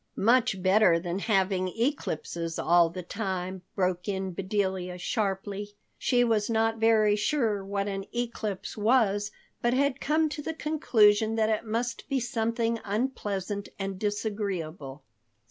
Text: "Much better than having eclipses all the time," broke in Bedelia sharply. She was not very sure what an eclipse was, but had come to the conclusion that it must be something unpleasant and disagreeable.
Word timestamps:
"Much 0.15 0.63
better 0.63 0.97
than 0.97 1.19
having 1.19 1.67
eclipses 1.67 2.57
all 2.57 2.89
the 2.89 3.03
time," 3.03 3.61
broke 3.75 4.07
in 4.07 4.31
Bedelia 4.31 4.97
sharply. 4.97 5.75
She 5.99 6.23
was 6.23 6.49
not 6.49 6.79
very 6.79 7.15
sure 7.15 7.63
what 7.63 7.87
an 7.87 8.05
eclipse 8.11 8.75
was, 8.75 9.29
but 9.61 9.75
had 9.75 10.01
come 10.01 10.27
to 10.29 10.41
the 10.41 10.55
conclusion 10.55 11.35
that 11.35 11.49
it 11.49 11.65
must 11.65 12.09
be 12.09 12.19
something 12.19 12.79
unpleasant 12.83 13.69
and 13.77 13.99
disagreeable. 13.99 15.03